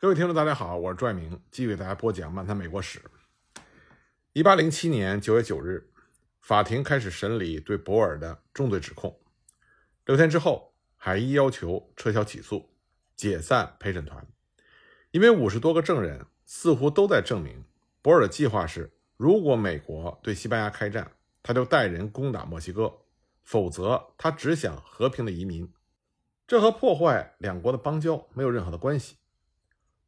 [0.00, 3.00] 各位听众，大家好，我是朱爱明，继续给大家播讲《漫谈美国史》。
[4.32, 5.90] 一八零七年九月九日，
[6.40, 9.18] 法庭开始审理对博尔的重罪指控。
[10.04, 12.70] 六天之后，海伊要求撤销起诉，
[13.16, 14.24] 解散陪审团，
[15.10, 17.64] 因为五十多个证人似乎都在证明，
[18.00, 21.10] 博尔的计划是：如果美国对西班牙开战，
[21.42, 22.88] 他就带人攻打墨西哥；
[23.42, 25.68] 否则，他只想和平的移民。
[26.46, 29.16] 这和破坏两国的邦交没有任何的关系。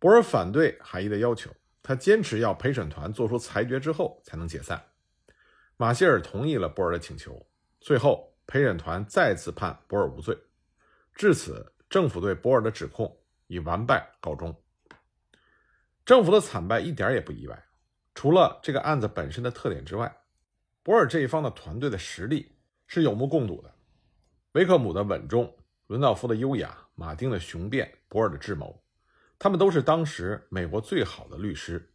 [0.00, 4.82] 博尔反对海伊的要求，他坚持要陪审团做出裁决之后才能解散。
[5.76, 7.46] 马歇尔同意了博尔的请求，
[7.80, 10.36] 最后陪审团再次判博尔无罪。
[11.14, 13.14] 至此，政府对博尔的指控
[13.46, 14.58] 以完败告终。
[16.06, 17.64] 政府的惨败一点也不意外，
[18.14, 20.10] 除了这个案子本身的特点之外，
[20.82, 23.74] 博尔这一方的团队的实力是有目共睹的。
[24.52, 25.54] 维克姆的稳重。
[25.88, 28.80] 伦道夫的优雅，马丁的雄辩，博尔的智谋，
[29.42, 31.94] 他们都是当时美国最好的律师，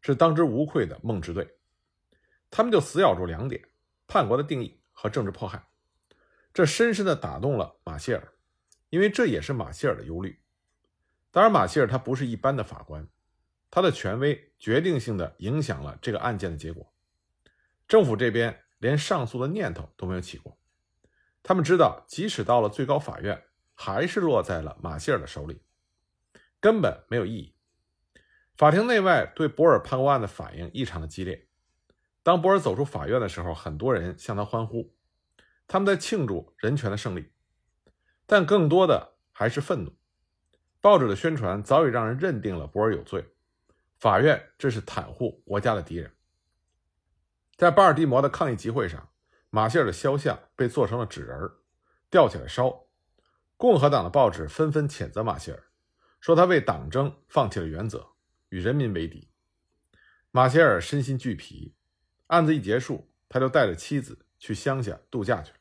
[0.00, 1.48] 是当之无愧的梦之队。
[2.50, 3.62] 他们就死咬住两点：
[4.08, 5.64] 叛国的定义和政治迫害。
[6.52, 8.32] 这深深地打动了马歇尔，
[8.90, 10.42] 因为这也是马歇尔的忧虑。
[11.30, 13.06] 当然，马歇尔他不是一般的法官，
[13.70, 16.92] 他的权威决定性的影响了这个案件的结果。
[17.86, 20.58] 政府这边连上诉的念头都没有起过。
[21.44, 23.40] 他们知道，即使到了最高法院，
[23.72, 25.62] 还是落在了马歇尔的手里，
[26.62, 27.54] 根本没有意义。
[28.56, 31.48] 法庭内外对博尔叛国案的反应异常的激烈。
[32.22, 34.94] 当博尔走出法院的时候，很多人向他欢呼，
[35.68, 37.32] 他们在庆祝人权的胜利，
[38.24, 39.92] 但更多的还是愤怒。
[40.80, 43.34] 报纸的宣传早已让人认定了博尔有罪，
[43.98, 46.12] 法院这是袒护国家的敌人。
[47.56, 49.10] 在巴尔的摩的抗议集会上。
[49.54, 51.38] 马歇尔的肖像被做成了纸人
[52.08, 52.86] 吊起来烧。
[53.58, 55.64] 共和党的报纸纷纷谴责马歇尔，
[56.22, 58.12] 说他为党争放弃了原则，
[58.50, 59.28] 与人民为敌。
[60.30, 61.74] 马歇尔身心俱疲，
[62.28, 65.58] 案子一结束，他就带着妻子去乡下度假去了。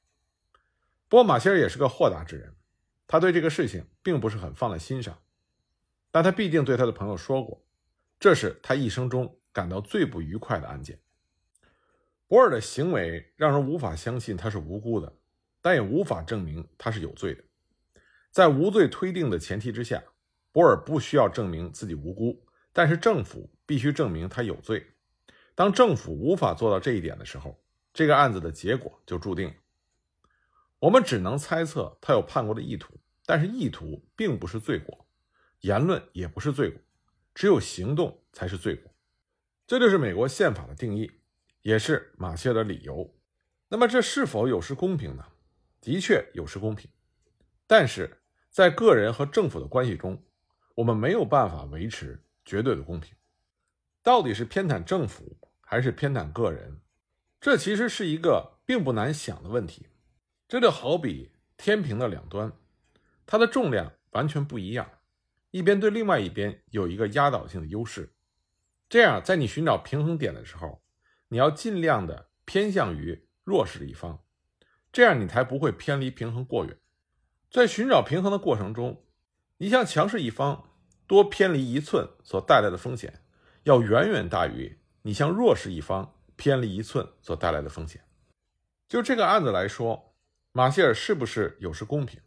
[1.09, 2.55] 不过，马歇尔也是个豁达之人，
[3.07, 5.19] 他对这个事情并不是很放在心上，
[6.11, 7.65] 但他必定对他的朋友说过，
[8.19, 10.99] 这是他一生中感到最不愉快的案件。
[12.27, 15.11] 博尔的行为让人无法相信他是无辜的，
[15.59, 17.43] 但也无法证明他是有罪的。
[18.29, 20.01] 在无罪推定的前提之下，
[20.51, 24.85] 博尔不需要证明自己无辜，但是政府必须证明他有罪。
[25.55, 27.59] 当政府无法做到这一点的时候，
[27.93, 29.55] 这个案子的结果就注定了。
[30.79, 32.93] 我们只能猜测他有叛国的意图，
[33.25, 35.07] 但是意图并不是罪过，
[35.61, 36.81] 言论也不是罪过，
[37.33, 38.91] 只有行动才是罪过。
[39.67, 41.11] 这就是美国宪法的定义。
[41.63, 43.13] 也是马歇尔的理由。
[43.69, 45.23] 那么，这是否有失公平呢？
[45.79, 46.89] 的确有失公平，
[47.67, 50.19] 但是在个人和政府的关系中，
[50.81, 53.15] 我们没有办法维持绝对的公平。
[54.01, 56.81] 到底是偏袒政府还是偏袒个人？
[57.39, 59.85] 这其实是一个并不难想的问题。
[60.47, 62.51] 这就好比天平的两端，
[63.27, 64.89] 它的重量完全不一样，
[65.51, 68.11] 一边对另外一边有一个压倒性的优势。
[68.89, 70.81] 这样，在你寻找平衡点的时候，
[71.27, 74.23] 你要尽量的偏向于弱势的一方，
[74.91, 76.75] 这样你才不会偏离平衡过远。
[77.51, 79.05] 在寻找平衡的过程中，
[79.57, 80.70] 你向强势一方
[81.11, 83.21] 多偏离一寸所带来的风险，
[83.63, 88.01] 要远远大于你向弱势一方偏离一寸所带来的风险。
[88.87, 90.15] 就这个案子来说，
[90.53, 92.21] 马歇尔是不是有失公平，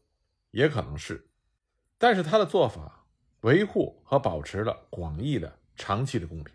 [0.50, 1.30] 也可能是，
[1.96, 3.06] 但是他的做法
[3.40, 6.54] 维护和保持了广义的长期的公平。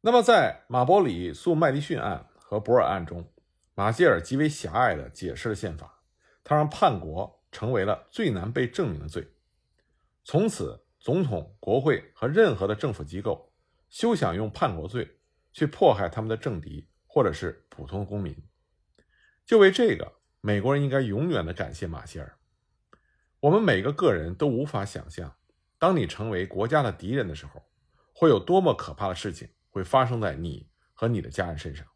[0.00, 3.32] 那么，在马伯里诉麦迪逊案和博尔案中，
[3.76, 6.00] 马歇尔极为狭隘地解释了宪法，
[6.42, 9.28] 他让叛国成为了最难被证明的罪。
[10.24, 13.52] 从此，总统、国会和任何的政府机构
[13.88, 15.18] 休想用叛国罪
[15.52, 18.32] 去迫害他们的政敌或者是普通公民。
[19.44, 22.38] 就为这个，美国人应该永远的感谢马歇尔。
[23.40, 25.36] 我们每个个人都无法想象，
[25.76, 27.64] 当你成为国家的敌人的时候，
[28.14, 29.48] 会有多么可怕的事情。
[29.74, 31.86] 会发生在你和你的家人身上。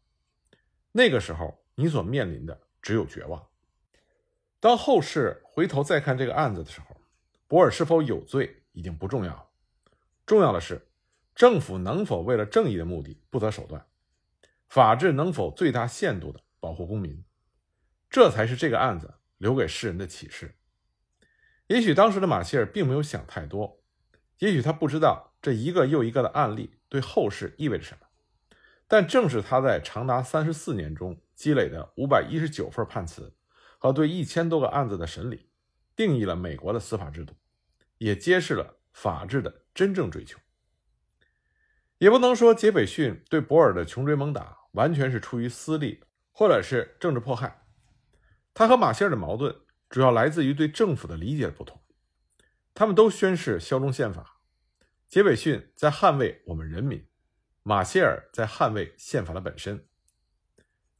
[0.91, 3.47] 那个时候，你所面临的只有绝望。
[4.59, 6.99] 当后世回头再看这个案子的时候，
[7.47, 9.49] 博尔是否有罪已经不重要，
[10.23, 10.87] 重要的是
[11.33, 13.83] 政府能否为了正义的目的不择手段，
[14.69, 17.23] 法治能否最大限度的保护公民，
[18.07, 20.53] 这才是这个案子留给世人的启示。
[21.65, 23.81] 也许当时的马歇尔并没有想太多，
[24.37, 26.75] 也许他不知道这一个又一个的案例。
[26.87, 28.07] 对后世意味着什么？
[28.87, 33.35] 但正是他在长达三十四年中积累的五百一十九份判词
[33.79, 35.49] 和对一千多个案子的审理，
[35.95, 37.33] 定义了美国的司法制度，
[37.97, 40.39] 也揭示了法治的真正追求。
[41.97, 47.65] 也不能说杰斐逊对博尔的穷追猛打完全是出于私利或者是政治迫害，
[48.53, 49.55] 他和马歇尔的矛盾
[49.89, 51.81] 主要来自于对政府的理解不同。
[52.75, 54.39] 他们都宣誓效忠宪法，
[55.07, 57.07] 杰斐逊在捍卫我们人民，
[57.63, 59.87] 马歇尔在捍卫宪法的本身。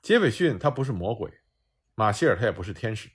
[0.01, 1.31] 杰斐逊他不是魔鬼，
[1.93, 3.11] 马歇尔他也不是天使，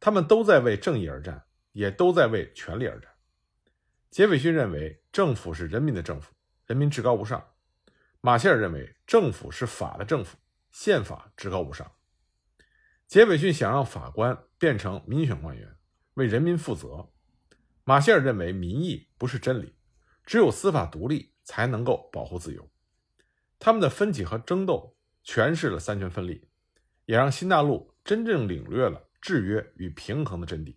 [0.00, 1.45] 他们都在为正义而战，
[1.76, 3.12] 也都在为权力而战。
[4.10, 6.32] 杰斐逊认为政府是人民的政府。
[6.64, 7.52] 人民至高无上，
[8.22, 10.38] 马歇尔认为政府是法的政府，
[10.70, 11.92] 宪法至高无上。
[13.06, 15.76] 杰斐逊想让法官变成民选官员，
[16.14, 17.12] 为人民负责。
[17.84, 19.76] 马歇尔认为民意不是真理，
[20.24, 22.68] 只有司法独立才能够保护自由。
[23.58, 26.48] 他们的分歧和争斗诠释了三权分立，
[27.04, 30.74] 也让新大陆真正领略了制约与平衡的真谛。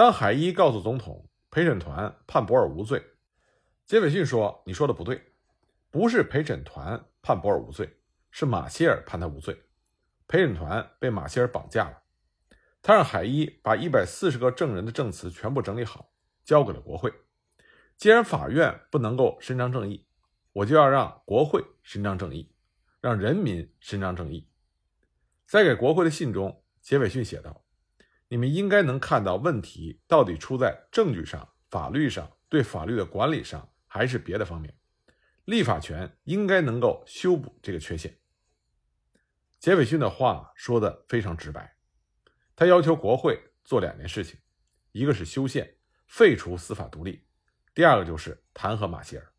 [0.00, 3.04] 当海伊告诉总统陪审团判博尔无罪。
[3.84, 5.22] 杰斐逊说：“你说的不对，
[5.90, 7.98] 不是陪审团判博尔无罪，
[8.30, 9.54] 是马歇尔判他无罪。
[10.26, 12.02] 陪审团被马歇尔绑架了。
[12.80, 16.10] 他让海伊把一百四十个证人的证词全部整理好，
[16.44, 17.12] 交给了国会。
[17.98, 20.06] 既然法院不能够伸张正义，
[20.54, 22.50] 我就要让国会伸张正义，
[23.02, 24.48] 让人民伸张正义。”
[25.44, 27.62] 在给国会的信中，杰斐逊写道
[28.30, 34.72] ：“你们应该能看到问题到底出在证据上、法律上、对法律的管理上。”还是别的方面，
[35.46, 38.20] 立法权应该能够修补这个缺陷。
[39.58, 41.76] 杰斐逊的话说的非常直白，
[42.54, 44.38] 他要求国会做两件事情：
[44.92, 47.26] 一个是修宪，废除司法独立；
[47.74, 49.32] 第二个就是弹劾马歇尔。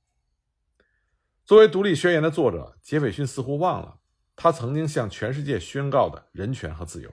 [1.45, 4.01] 作为《独立宣言》的作者，杰斐逊似乎忘了
[4.35, 7.09] 他曾经向全世界宣告的人权和自由。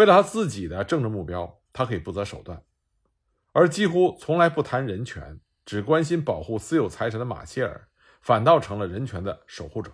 [0.00, 2.64] 为了他自己的政治目标，他可以不择手段，
[3.52, 5.38] 而几乎从来不谈人权。
[5.66, 7.86] 只关心保护私有财产的马歇尔，
[8.22, 9.92] 反倒成了人权的守护者。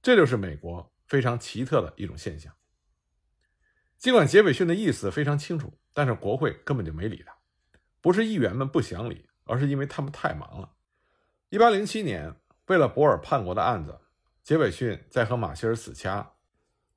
[0.00, 2.54] 这就是美国非常奇特的一种现象。
[3.98, 7.34] 尽管杰斐逊的意思非常清楚，但是国会根本就没理他。
[8.00, 10.70] 不是议员们不想理，而是因为他们太忙了。
[11.48, 12.32] 一八零七年，
[12.68, 13.98] 为了博尔叛国的案子，
[14.44, 16.34] 杰斐逊在和马歇尔死掐。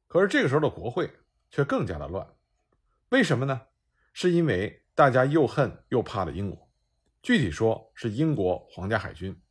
[0.05, 1.11] 可是这个时候的国会
[1.49, 2.27] 却更加的乱。
[3.09, 3.61] 为什么呢？
[4.13, 6.71] 是因为大家又恨又怕的英国。
[7.21, 9.41] 具体说是英国皇家海军。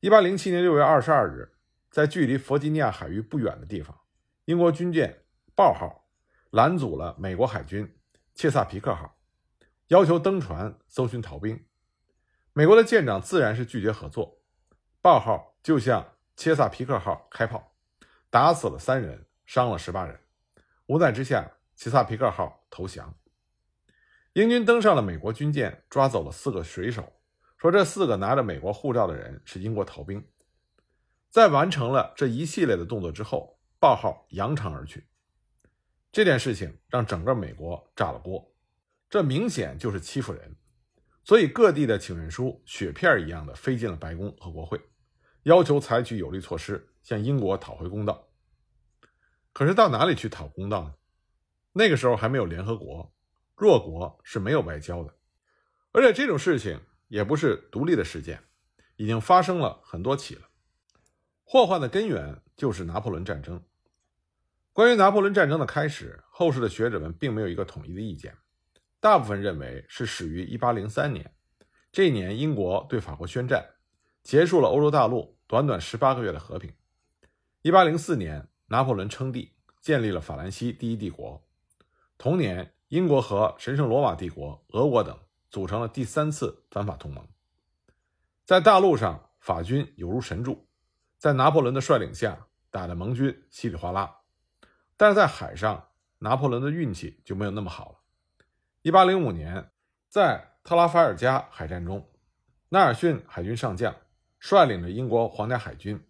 [0.00, 1.56] 一八零七年六月二十二日，
[1.90, 3.98] 在距离弗吉尼亚海域不远的地方，
[4.44, 5.24] 英国军舰
[5.56, 6.08] “豹号”
[6.50, 7.98] 拦阻了美国海军
[8.34, 9.18] “切萨皮克号”，
[9.88, 11.66] 要求登船搜寻逃兵。
[12.52, 14.40] 美国的舰长自然是拒绝合作
[15.02, 17.74] ，“豹号”就向“切萨皮克号”开炮，
[18.30, 20.20] 打死了三人，伤了十八人。
[20.86, 23.12] 无奈之下，“齐萨皮克号”投降。
[24.34, 27.12] 英军登上了美国军舰，抓走了四个水手，
[27.56, 30.24] 说这四个拿着美国护照的人是英国逃兵。
[31.28, 35.08] 在完成了这一系列的动作之后，报号扬长而去。
[36.12, 38.54] 这件事情让整个美国炸了锅，
[39.10, 40.56] 这明显就是欺负人。
[41.24, 44.80] 所以各地的请愿书雪片一样的飞进了白宫和国会，
[45.42, 48.25] 要求采取有力措施向英国讨回公道。
[49.56, 50.94] 可是到哪里去讨公道呢？
[51.72, 53.10] 那个时候还没有联合国。
[53.56, 55.14] 弱国是没有外交的，
[55.92, 58.44] 而且这种事情也不是独立的事件，
[58.96, 60.42] 已经发生了很多起了。
[61.42, 63.64] 祸患的根源就是拿破仑战争。
[64.74, 68.36] 关于拿破仑战争的开始，后世的学者们并没有一个统一的意见，
[69.00, 71.34] 大部分认为是始于1803年。
[71.90, 73.66] 这一年，英国对法国宣战，
[74.22, 76.74] 结束了欧洲大陆短短十八个月的和平。
[77.62, 81.42] 1804年，拿破仑称帝，建立了法兰西第一帝国。
[82.16, 82.72] 同年。
[82.90, 85.18] 英国和神圣罗马帝国、俄国等
[85.50, 87.26] 组成了第三次反法同盟。
[88.44, 90.68] 在大陆上，法军有如神助，
[91.18, 94.22] 在拿破仑的率领下，打得盟军稀里哗啦；
[94.96, 95.88] 但是在海上，
[96.20, 97.98] 拿破仑的运气就没有那么好了。
[98.84, 99.72] 1805年，
[100.08, 102.08] 在特拉法尔加海战中，
[102.68, 103.96] 纳尔逊海军上将
[104.38, 106.00] 率领着英国皇家海军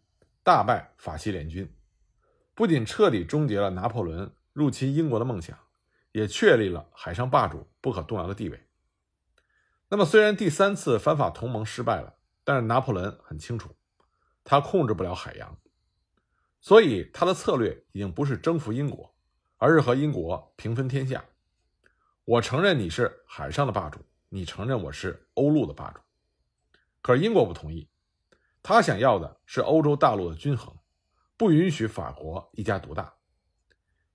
[0.42, 1.75] 大败法西联军，
[2.56, 5.56] 不仅彻底终结了拿破仑入侵英国的梦想。
[6.12, 8.66] 也确立了海上霸主不可动摇的地位。
[9.90, 13.76] 那么，虽然第三次反法同盟失败了，但是拿破仑很清楚，
[14.42, 15.58] 他控制不了海洋，
[16.58, 19.14] 所以他的策略已经不是征服英国，
[19.58, 21.22] 而是和英国平分天下。
[22.25, 26.00] 我承认你是海上的霸主，你承认我是欧陆的霸主。
[27.02, 27.90] 可是英国不同意，
[28.62, 30.75] 他想要的是欧洲大陆的均衡，
[31.36, 33.14] 不允许法国一家独大。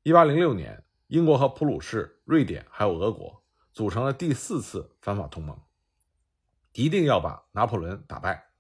[0.04, 0.84] 一八零六年。
[1.12, 5.60] 英国和普鲁士、瑞典还有俄国组成了第四次反法同盟，
[6.72, 8.52] 一定要把拿破仑打败。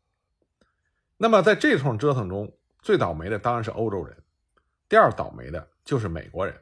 [1.15, 2.51] 那么在这通折腾中，
[2.81, 4.21] 最倒霉的当然是欧洲人，
[4.89, 6.53] 第二倒霉的就是美国人。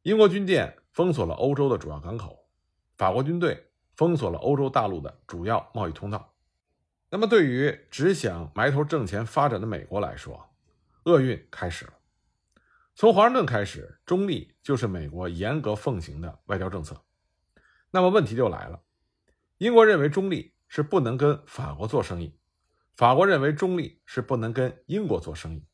[0.00, 2.46] 英国军舰封锁了欧洲的主要港口，
[2.96, 6.32] 法国军队封锁了欧洲大陆的主要贸易通道。
[7.10, 10.49] 那么，对于只想埋头挣钱发展的美国来说，
[11.04, 11.94] 厄运开始了。
[12.94, 17.02] 从华盛顿开始，中立就是美国严格奉行的外交政策。
[17.90, 18.82] 那么问题就来了：
[19.58, 22.36] 英国认为中立是不能跟法国做生意。
[22.96, 25.64] 法国认为中立是不能跟英国做生意，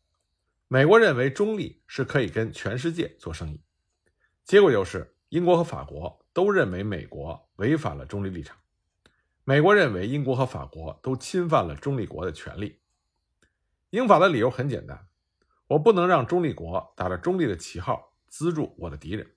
[0.69, 3.61] 美国认为中立是可以跟全世界做生意。
[4.45, 8.57] 结果就是，英国和法国都认为美国违反了中立立场，
[9.43, 12.81] 美国认为英国和法国都侵犯了中立国的权利。
[13.91, 15.09] 英法的理由很简单：
[15.69, 19.35] 我不能让中立国打着中立的旗号资助我的敌人。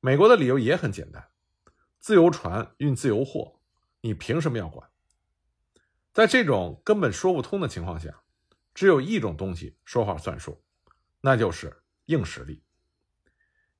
[0.00, 1.28] 美国的理由也很简单：
[1.98, 3.60] 自由船运自由货，
[4.02, 4.88] 你凭什么要管？
[6.12, 8.22] 在这种根本说不通的情况下，
[8.74, 10.62] 只有一种东西说话算数，
[11.20, 12.62] 那就是硬实力。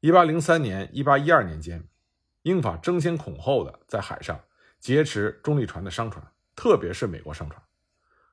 [0.00, 1.88] 一八零三年、一八一二年间，
[2.42, 4.40] 英法争先恐后的在海上
[4.80, 7.60] 劫持中立船的商船，特别是美国商船。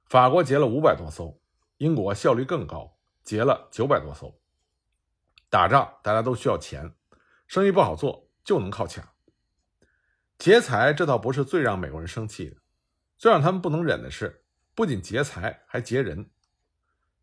[0.05, 1.41] 法国劫了五百多艘，
[1.77, 2.94] 英国效率更高，
[3.25, 4.39] 劫了九百多艘。
[5.49, 6.93] 打仗大家都需要钱，
[7.47, 9.05] 生意不好做就能靠抢。
[10.37, 12.57] 劫财这倒不是最让美国人生气的。
[13.17, 16.29] 最让他们不能忍的是，不仅劫财，还劫人。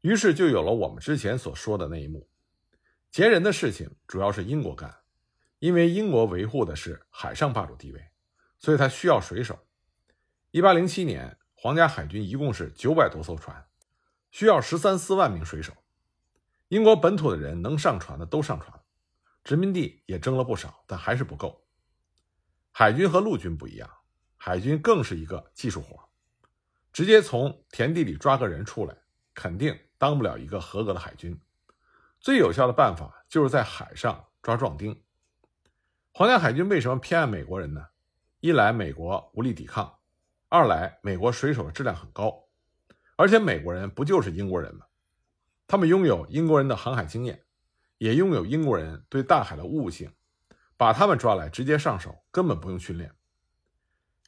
[0.00, 2.26] 于是就有了我们之前所说的那一幕：
[3.10, 5.00] 劫人的事情主要是英国干，
[5.58, 8.10] 因为英国维护的是海上霸主地位，
[8.58, 9.58] 所以他需要水手。
[10.50, 13.68] 一八零七年，皇家海军一共是九百多艘船，
[14.30, 15.74] 需要十三四万名水手。
[16.72, 18.80] 英国本土的人能上船的都上船，
[19.44, 21.62] 殖民地也征了不少，但还是不够。
[22.70, 23.90] 海军和陆军不一样。
[24.38, 26.08] 海军更是一个技术活，
[26.90, 28.96] 直接从田地里抓个人出来，
[29.34, 31.38] 肯定当不了一个合格的海军。
[32.20, 34.98] 最有效的办法就是在海上抓壮丁。
[36.14, 37.86] 皇家海军为什么偏爱美国人呢？
[38.40, 39.98] 一来美国无力抵抗，
[40.48, 42.48] 二来美国水手的质量很高，
[43.16, 44.86] 而且美国人不就是英国人吗？
[45.72, 47.44] 他们拥有英国人的航海经验，
[47.96, 50.12] 也拥有英国人对大海的悟性，
[50.76, 53.10] 把他们抓来直接上手，根本不用训练。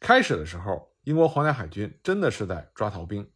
[0.01, 3.31] 开始的时候，英国皇家海军真的是在抓逃兵，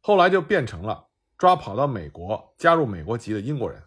[0.00, 3.82] 后来就变成了抓跑到美国加入美国籍的英国人，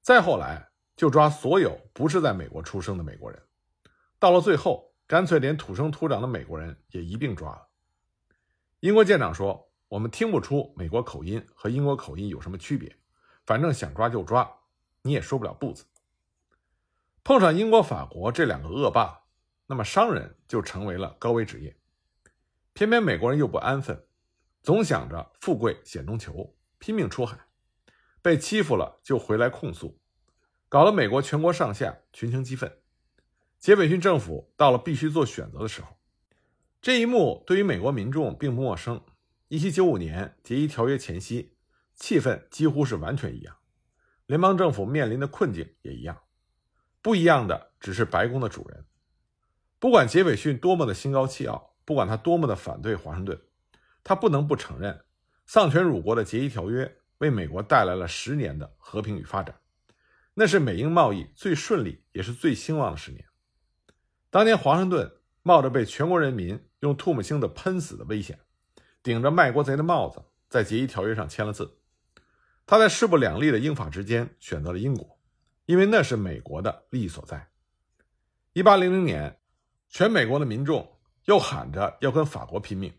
[0.00, 3.42] 再后来就抓所有不是在美国出生的美国人，
[4.20, 7.66] 到了最后，干脆连土生土长的美国人也一并抓了。
[8.78, 12.96] 英国舰长说：“我们听不出美国口音和英国口音有什么区别，
[13.44, 14.50] 反正想抓就抓，
[15.02, 15.84] 你也说不了不字。”
[17.22, 19.22] 碰上英国、法国这两个恶霸。
[19.68, 21.76] 那么商人就成为了高危职业，
[22.72, 24.06] 偏偏美国人又不安分，
[24.62, 27.36] 总想着富贵险中求，拼命出海，
[28.22, 29.98] 被欺负了就回来控诉，
[30.68, 32.78] 搞得美国全国上下群情激愤。
[33.58, 35.88] 杰斐逊政府到了必须做选择的时候，
[36.80, 39.02] 这一幕对于美国民众并不陌生。
[39.48, 41.56] 1795年结衣条约前夕，
[41.94, 43.56] 气氛几乎是完全一样，
[44.26, 46.22] 联邦政府面临的困境也一样，
[47.00, 48.84] 不一样的只是白宫的主人。
[49.78, 53.40] 不管杰斐逊多么的心高气傲，不管他多么的反对华盛顿，
[54.02, 55.04] 他不能不承认，
[55.46, 59.60] 丧权辱国的协议条约为美国带来了十年的和平与发展，
[60.34, 63.24] 那是美英贸易最顺利也是最兴旺的十年。
[64.28, 65.12] 当年华盛顿
[65.42, 68.40] 冒着被全国人民用唾沫星子喷死的危险，
[69.06, 71.78] 顶着卖国贼的帽子，在协议条约上签了字。
[72.66, 75.18] 他在势不两立的英法之间选择了英国，
[75.64, 77.48] 因为那是美国的利益所在。
[78.52, 79.38] 一八零零年。
[79.88, 82.92] 全美国的民众又喊着要跟法国拼命，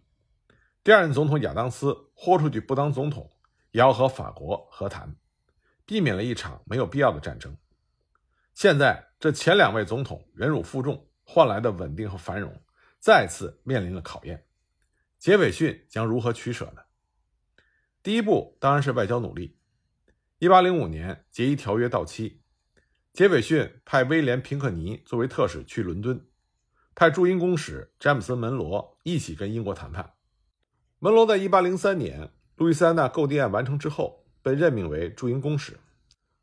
[0.85, 3.29] 第二任总统亚当斯豁出去不当总统，
[3.71, 5.13] 也要和法国和谈，
[5.85, 7.55] 避免了一场没有必要的战争。
[8.53, 12.57] 现在这前两位总统忍辱负重换来的稳定和繁荣，
[12.99, 14.46] 再次面临了考验。
[15.19, 16.83] 杰斐逊将如何取舍呢？
[18.03, 19.57] 第一步当然是外交努力。
[20.39, 22.41] 一八零五年杰伊条约到期，
[23.11, 26.25] 杰斐逊派威廉·平克尼作为特使去伦敦。
[26.93, 30.13] 派驻英公使詹姆斯·门罗一起跟英国谈判。
[30.99, 35.79] 门罗在1803年路易斯安那购地案完成之后被任命为驻英公使，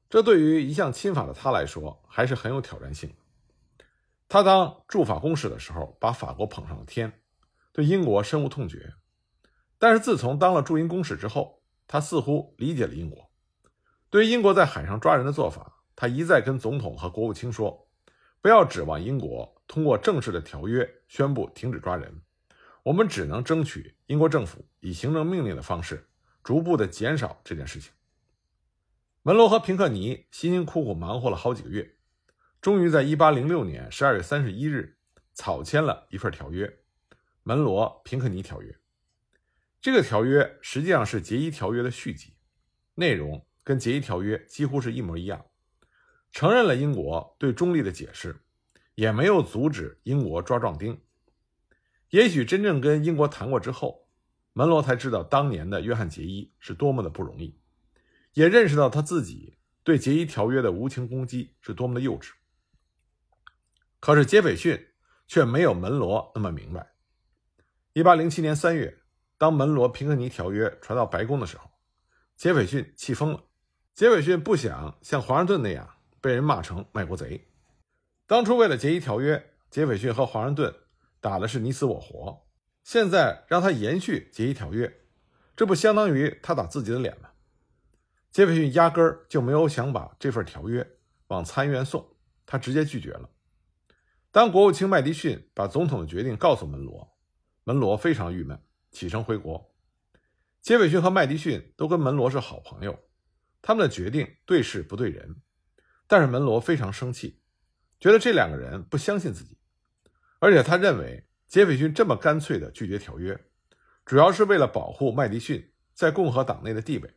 [0.09, 3.13] 这对于一向亲法的他来说还是很有挑战性。
[4.29, 7.21] 他当驻法公使的时候，把法国捧上了天，
[7.75, 8.95] 对英国深恶痛绝。
[9.79, 13.31] 但是自从当了驻英公使之后，他似乎理解了英国。
[14.09, 17.91] 对于英国在海上抓人的做法，他一再跟总统和国务卿说
[18.41, 22.21] ：“不要指望英国。”通过正式的条约宣布停止抓人，
[22.83, 26.07] 我们只能争取英国政府以行政命令的方式，
[26.43, 27.91] 逐步的减少这件事情。
[29.23, 31.97] 门罗和平克尼辛辛苦苦忙活了好几个月，
[32.61, 34.99] 终于在1806年12月31日
[35.33, 36.67] 草签了一份条约
[37.45, 38.73] 《门罗平克尼条约》。
[39.81, 42.33] 这个条约实际上是《杰伊条约》的续集，
[42.95, 45.45] 内容跟《杰伊条约》几乎是一模一样，
[46.33, 48.41] 承认了英国对中立的解释，
[48.95, 50.99] 也没有阻止英国抓壮丁。
[52.09, 54.09] 也许真正跟英国谈过之后，
[54.55, 57.61] 门罗才知道当年的约翰·杰伊是多么的不容易。
[58.33, 62.31] 也认识到他自己对《杰伊条约》的无情攻击是多么的幼稚。
[64.01, 64.89] 可是杰斐逊
[65.27, 66.94] 却没有门罗那么明白。
[67.95, 68.99] 一八零七年三月，
[69.39, 71.71] 当门罗平克尼条约传到白宫的时候，
[72.35, 73.41] 杰斐逊气疯了。
[73.95, 75.89] 杰斐逊不想像华盛顿那样
[76.21, 77.47] 被人骂成卖国贼。
[78.27, 79.37] 当初为了《杰伊条约》，
[79.71, 80.75] 杰斐逊和华盛顿
[81.21, 82.45] 打的是你死我活。
[82.83, 84.89] 现在让他延续《杰伊条约》，
[85.55, 87.29] 这不相当于他打自己的脸吗？
[88.33, 90.85] 杰斐逊压根儿就没有想把这份条约
[91.29, 92.05] 往参议院送，
[92.45, 93.31] 他直接拒绝了。
[94.33, 97.14] 当国务卿麦迪逊把总统的决定告诉门罗，
[97.65, 99.75] 门罗非常郁闷，启程回国。
[100.61, 102.99] 杰斐逊和麦迪逊都跟门罗是好朋友，
[103.63, 105.37] 他们的决定对事不对人，
[106.07, 107.41] 但是门罗非常生气，
[107.99, 109.59] 觉得这两个人不相信自己，
[110.41, 113.39] 而且他认为杰斐逊这么干脆的拒绝条约，
[114.05, 117.11] 主要是为了保护麦迪逊在共和党内的地位。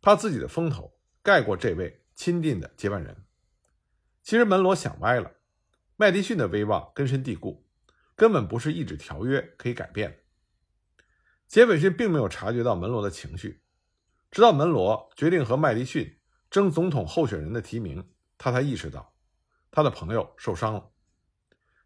[0.00, 3.24] 怕自己的风头盖过这位亲近的接班人。
[4.22, 5.32] 其实门罗想歪了，
[5.96, 7.63] 麦迪逊的威望根深蒂固，
[8.16, 10.16] 根本不是一纸条约可以改变的。
[11.46, 13.62] 杰斐逊并没有察觉到门罗的情绪，
[14.30, 16.18] 直到门罗决定和麦迪逊
[16.50, 19.14] 争总统候选人的提名，他才意识到
[19.70, 20.90] 他的朋友受伤了。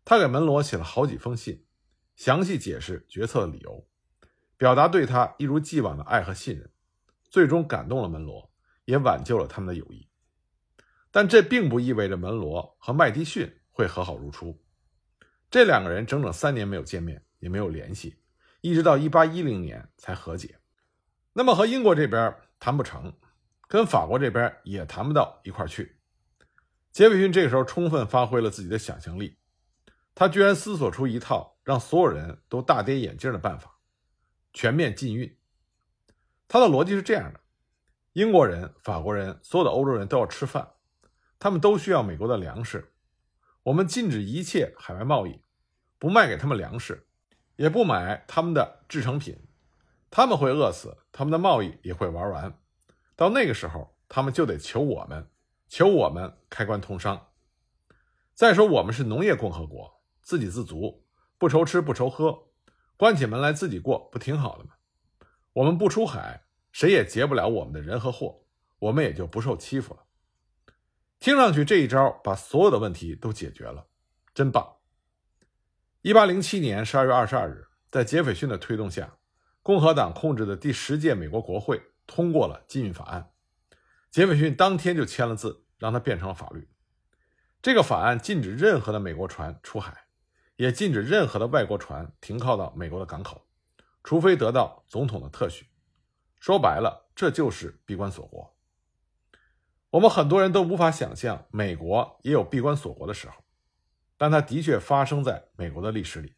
[0.05, 1.67] 他给门罗写了好几封信，
[2.17, 3.87] 详细解释决策的理由，
[4.57, 6.71] 表达对他一如既往的爱和信任。
[7.31, 8.51] 最终感动了门罗，
[8.87, 10.09] 也挽救了他们的友谊。
[11.11, 14.59] 但这并不意味着门罗和麦迪逊会和好如初。
[15.51, 18.17] 这两个人整整三年没有见面，也没有联系，
[18.61, 20.59] 一直到一八一零年才和解。
[21.33, 23.15] 那么和英国这边谈不成，
[23.67, 25.97] 跟法国这边也谈不到一块去。
[26.91, 29.39] 杰斐逊这个时候充分发挥了自己的想象力，
[30.15, 33.79] 他居然思索出一套让所有人都大跌眼镜的办法：
[34.53, 35.35] 全面禁运。
[36.49, 37.41] 他的逻辑是这样的：
[38.13, 40.69] 英国人、法国人、所有的欧洲人都要吃饭，
[41.39, 42.93] 他们都需要美国的粮食。
[43.69, 45.43] 我们禁止一切海外贸易，
[45.99, 47.07] 不卖给他们粮食，
[47.57, 49.47] 也不买他们的制成品。
[50.11, 52.59] 他们会饿死，他们的贸易也会玩完。
[53.15, 55.31] 到那个时候，他们就得求我们，
[55.69, 57.29] 求我们开关通商。
[58.33, 61.05] 再说，我们是农业共和国，自给自足，
[61.37, 62.49] 不愁吃不愁喝，
[62.97, 64.71] 关起门来自己过，不挺好的吗？
[65.53, 68.47] 我们不出海，谁也劫不了我们的人和货，
[68.79, 70.05] 我们也就不受欺负了。
[71.21, 73.87] 听上去这一招把所有的问题都解决了，
[74.33, 74.77] 真棒！
[76.03, 79.19] 一八零七年十二月二十二日，在杰斐逊的推动下，
[79.63, 83.33] 共和党控制的第十届美国国会通过了禁运法案。
[84.11, 86.69] 杰斐逊当天就签了字，让它变成了法律。
[87.61, 90.07] 这个法案禁止任何的美国船出海，
[90.55, 93.49] 也禁止任何的外国船停靠到美国的港口。
[94.05, 95.67] 除非得到总统的特许，
[96.39, 98.57] 说白了，这就是闭关锁国。
[99.91, 103.43] 我们很多人都无法想象美国也有闭关锁国的时候，
[104.17, 106.35] 但它的确发生在美国的历史里。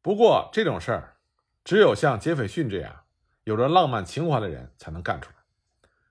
[0.00, 1.16] 不过这种事儿，
[1.64, 3.04] 只有像杰斐逊这样
[3.44, 5.36] 有着浪漫情怀的人才能干出来。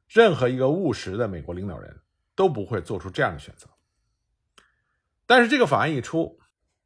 [0.08, 2.02] 任何一个务实的美国领导人
[2.36, 3.70] 都不会做出这样的选择。
[5.26, 6.42] 但是这个法案一出，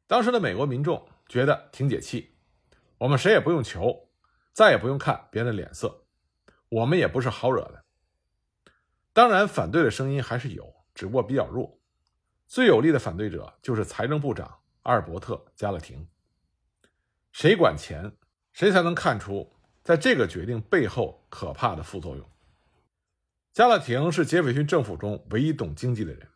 [0.06, 2.36] 当时的美国民众觉得挺解气。
[2.98, 4.10] 我们谁也不用求，
[4.52, 6.04] 再也不用看别人的脸色，
[6.68, 7.84] 我们也不是好惹的。
[9.16, 11.80] 当然，反对的声音还是有，只不过比较弱。
[12.46, 16.06] 最有力的反对者就是财政部长阿尔伯特·加勒廷。
[17.32, 18.12] 谁管钱，
[18.52, 22.30] 谁才能看出在这个决定背后可怕的副作用。
[23.54, 26.28] 加勒廷是杰斐逊政府中唯一懂经济的人，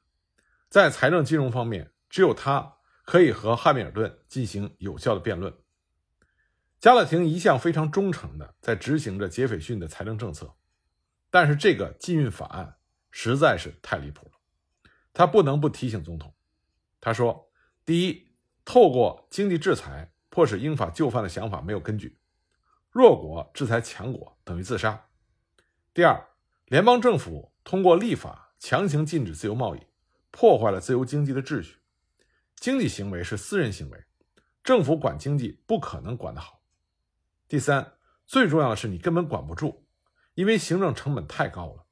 [0.70, 5.52] 在财政金融方面，只有他可以和汉密尔顿进行有效的辩论。
[6.78, 10.54] 加勒廷一向非常忠诚的在执行着杰斐逊的财政政策，
[11.30, 12.76] 但是这个禁运法案
[13.10, 14.32] 实在是太离谱了，
[15.12, 16.34] 他不能不提醒总统。
[17.00, 17.50] 他说
[17.86, 18.28] ：“第一，
[18.64, 22.18] 透过经济制裁迫使英法就范的想法没有根据，
[22.90, 25.08] 弱国制裁强国等于自杀。
[25.94, 26.28] 第二，
[26.66, 29.80] 联邦政府通过立法强行禁止自由贸易，
[30.30, 31.78] 破坏了自由经济的秩序，
[32.56, 34.04] 经济行为是私人行为，
[34.62, 36.62] 政府管经济不可能管得好。
[37.48, 37.94] 第三，
[38.26, 39.86] 最重要的是你根本管不住，
[40.40, 41.85] 因为行政成本太高了。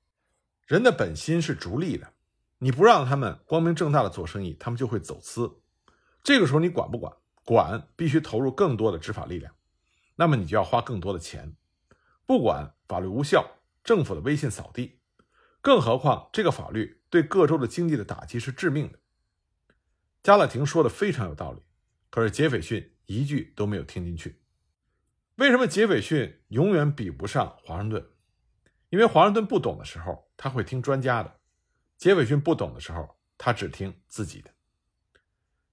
[0.66, 2.14] 人的本心是逐利的，
[2.60, 5.60] 你不让他们光明正大的做生意，他们就会走私。
[6.22, 7.14] 这个时候你管不管？
[7.44, 9.54] 管必须投入更多的执法力量，
[10.16, 11.56] 那么你就要花更多的钱。
[12.24, 15.00] 不管法律无效，政府的威信扫地。
[15.60, 18.98] 更何况这个法律对各州的经济的打击是致命的。
[20.22, 21.60] 加勒廷说的非常有道理，
[22.08, 24.40] 可是杰斐逊一句都没有听进去。
[25.34, 28.10] 为什么杰斐逊永远比不上华盛顿？
[28.90, 31.30] 因为华盛顿不懂的时候，他会听专家的；
[31.96, 34.50] 杰斐逊不懂的时候，他只听自己的。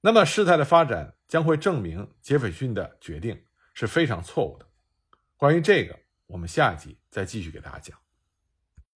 [0.01, 4.67] 那么事态的发展将会证明杰斐逊的决定是非常错误的。
[5.38, 8.05] 关于这个，我们下一集再继续给大家讲。